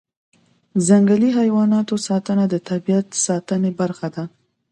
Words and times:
د 0.75 0.75
ځنګلي 0.87 1.29
حیواناتو 1.39 1.95
ساتنه 2.07 2.45
د 2.49 2.55
طبیعت 2.69 3.07
ساتنې 3.25 3.71
برخه 3.79 4.07
ده. 4.15 4.23